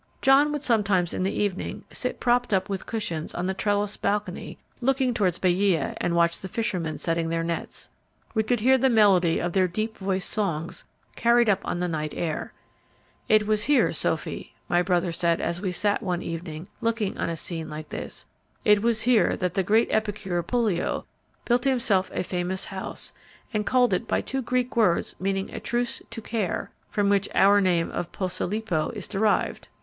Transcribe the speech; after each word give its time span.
John 0.19 0.51
would 0.51 0.63
sometimes 0.63 1.13
in 1.13 1.21
the 1.21 1.31
evening 1.39 1.83
sit 1.91 2.19
propped 2.19 2.55
up 2.55 2.69
with 2.69 2.87
cushions 2.87 3.35
on 3.35 3.45
the 3.45 3.53
trellised 3.53 4.01
balcony 4.01 4.57
looking 4.79 5.13
towards 5.13 5.37
Baia, 5.37 5.93
and 6.01 6.15
watch 6.15 6.39
the 6.39 6.47
fishermen 6.47 6.97
setting 6.97 7.29
their 7.29 7.43
nets. 7.43 7.89
We 8.33 8.41
could 8.41 8.61
hear 8.61 8.79
the 8.79 8.89
melody 8.89 9.37
of 9.37 9.53
their 9.53 9.67
deep 9.67 9.99
voiced 9.99 10.31
songs 10.31 10.85
carried 11.15 11.47
up 11.49 11.59
on 11.63 11.79
the 11.81 11.87
night 11.87 12.15
air. 12.17 12.51
"It 13.29 13.45
was 13.45 13.65
here, 13.65 13.93
Sophy," 13.93 14.55
my 14.67 14.81
brother 14.81 15.11
said, 15.11 15.39
as 15.39 15.61
we 15.61 15.71
sat 15.71 16.01
one 16.01 16.23
evening 16.23 16.67
looking 16.81 17.15
on 17.19 17.29
a 17.29 17.37
scene 17.37 17.69
like 17.69 17.89
this, 17.89 18.25
"It 18.65 18.81
was 18.81 19.03
here 19.03 19.37
that 19.37 19.53
the 19.53 19.61
great 19.61 19.89
epicure 19.91 20.41
Pollio 20.41 21.05
built 21.45 21.63
himself 21.65 22.09
a 22.11 22.23
famous 22.23 22.65
house, 22.65 23.13
and 23.53 23.67
called 23.67 23.93
it 23.93 24.07
by 24.07 24.19
two 24.21 24.41
Greek 24.41 24.75
words 24.75 25.15
meaning 25.19 25.51
a 25.53 25.59
'truce 25.59 26.01
to 26.09 26.21
care,' 26.23 26.71
from 26.89 27.07
which 27.07 27.29
our 27.35 27.61
name 27.61 27.91
of 27.91 28.11
Posilipo 28.11 28.89
is 28.95 29.07
derived. 29.07 29.67